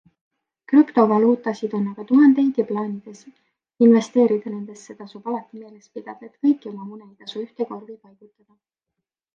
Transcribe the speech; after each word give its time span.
Krüptovaluutasid 0.71 1.75
on 1.79 1.83
aga 1.91 2.05
tuhandeid 2.11 2.61
ja 2.61 2.65
plaanides 2.71 3.21
investeerida 3.89 4.55
nendesse, 4.55 4.97
tasub 5.03 5.31
alati 5.35 5.63
meeles 5.63 5.93
pidada, 5.99 6.31
et 6.33 6.43
kõiki 6.47 6.75
oma 6.75 6.89
mune 6.91 7.09
ei 7.11 7.15
tasu 7.23 7.45
ühte 7.47 7.71
korvi 7.73 8.01
paigutada. 8.05 8.53